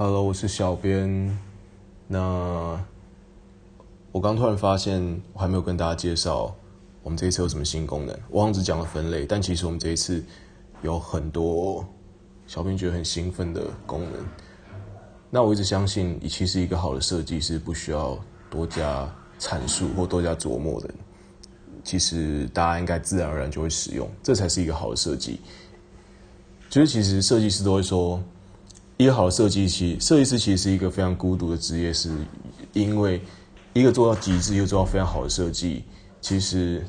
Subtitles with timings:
[0.00, 1.36] Hello，我是小编。
[2.06, 2.80] 那
[4.12, 6.54] 我刚突然发现，我还没有跟大家介绍
[7.02, 8.16] 我们这一次有什么新功能。
[8.30, 10.24] 我好像只讲了分类，但其实我们这一次
[10.82, 11.84] 有很多
[12.46, 14.24] 小编觉得很兴奋的功能。
[15.30, 18.16] 那我一直相信，其实一个好的设计是不需要
[18.48, 20.88] 多加阐述或多加琢磨的。
[21.82, 25.40] 其实大家应该自然而然就会使用，这才是一个好的设计。
[26.70, 28.22] 就是其实设计师都会说，
[28.98, 32.10] 一个好的设计其设计师其实是一个非常孤独的职业，是
[32.72, 33.20] 因为
[33.72, 35.84] 一个做到极致又做到非常好的设计，
[36.20, 36.84] 其实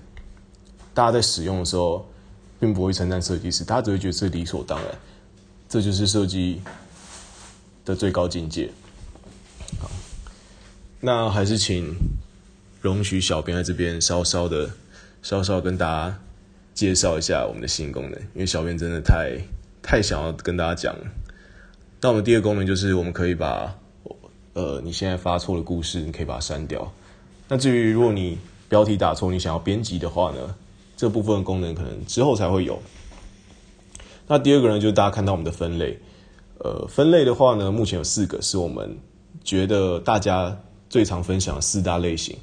[0.91, 2.03] 大家在使用的时候，
[2.59, 4.87] 并不会称赞设计师，大家只会觉得是理所当然，
[5.69, 6.61] 这就是设计
[7.85, 8.71] 的最高境界。
[9.79, 9.89] 好，
[10.99, 11.95] 那还是请
[12.81, 14.67] 容许小编在这边稍稍的、
[15.21, 16.19] 稍稍跟大家
[16.73, 19.39] 介绍一下我们的新功能，因为小编真的太。
[19.81, 20.95] 太想要跟大家讲，
[22.01, 23.75] 那我们第二个功能就是我们可以把
[24.53, 26.89] 呃你现在发错的故事，你可以把它删掉。
[27.47, 28.37] 那至于如果你
[28.69, 30.55] 标题打错，你想要编辑的话呢，
[30.95, 32.79] 这部分功能可能之后才会有。
[34.27, 35.97] 那第二个呢，就是大家看到我们的分类，
[36.59, 38.97] 呃，分类的话呢，目前有四个是我们
[39.43, 40.55] 觉得大家
[40.89, 42.37] 最常分享四大类型。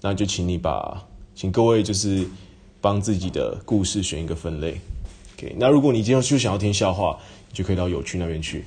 [0.00, 1.02] 那就请你把，
[1.34, 2.24] 请各位就是
[2.80, 4.80] 帮自己的故事选一个分类。
[5.36, 7.18] OK，那如果你今天就想要听笑话，
[7.50, 8.64] 你就可以到有趣那边去。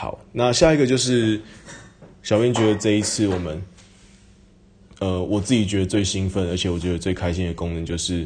[0.00, 1.40] 好，那下一个就是
[2.22, 3.60] 小编觉得这一次我们，
[5.00, 8.24] 呃，我自己觉得最兴奋，而且我觉得最开心的功能就是，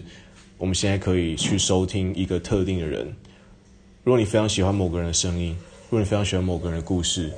[0.58, 3.10] 我们现在可以去收听一个特定的人。
[4.04, 5.56] 如果你非常喜欢某个人的声音，
[5.88, 7.32] 如果你非常喜欢某个人的故事，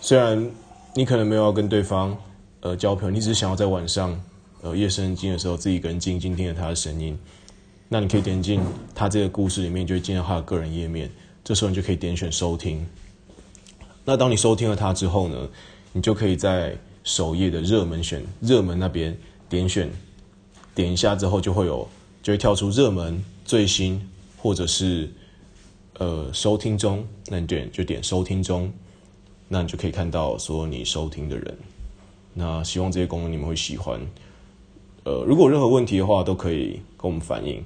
[0.00, 0.50] 虽然
[0.94, 2.16] 你可能没有要跟对方
[2.60, 4.18] 呃交朋友，你只是想要在晚上
[4.62, 7.18] 呃夜深人静的时候，自己一个人静静听着他的声音。
[7.86, 8.62] 那你可以点进
[8.94, 11.10] 他这个故事里面，就会进到他的个人页面。
[11.46, 12.84] 这时候你就可以点选收听。
[14.04, 15.48] 那当你收听了它之后呢，
[15.92, 19.16] 你就可以在首页的热门选热门那边
[19.48, 19.88] 点选，
[20.74, 21.88] 点一下之后就会有
[22.20, 24.04] 就会跳出热门最新
[24.36, 25.08] 或者是
[26.00, 27.06] 呃收听中。
[27.28, 28.72] 那你点就点收听中，
[29.46, 31.56] 那你就可以看到说你收听的人。
[32.34, 34.00] 那希望这些功能你们会喜欢。
[35.04, 37.64] 呃，如果有任何问题的话，都可以跟我们反映。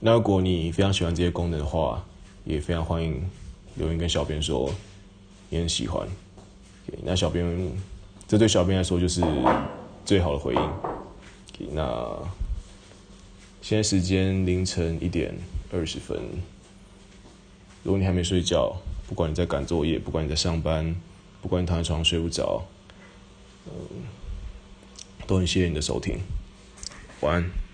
[0.00, 2.02] 那如果你非常喜欢这些功能的话，
[2.48, 3.22] 也非常欢迎
[3.76, 4.72] 留言跟小编说
[5.50, 6.08] 你很喜欢。
[7.02, 7.44] 那小编，
[8.26, 9.22] 这对小编来说就是
[10.02, 11.68] 最好的回应。
[11.74, 12.18] 那
[13.60, 15.34] 现在时间凌晨一点
[15.70, 16.18] 二十分。
[17.84, 18.74] 如果你还没睡觉，
[19.06, 20.96] 不管你在赶作业，不管你在上班，
[21.42, 22.64] 不管你躺在床上睡不着，
[25.26, 26.18] 都很谢谢你的收听。
[27.20, 27.67] 晚安。